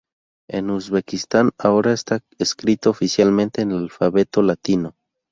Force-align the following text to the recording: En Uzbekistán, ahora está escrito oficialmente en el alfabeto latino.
En 0.49 0.71
Uzbekistán, 0.71 1.51
ahora 1.59 1.93
está 1.93 2.21
escrito 2.39 2.89
oficialmente 2.89 3.61
en 3.61 3.69
el 3.71 3.77
alfabeto 3.77 4.41
latino. 4.41 4.95